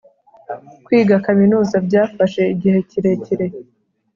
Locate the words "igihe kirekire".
2.53-3.45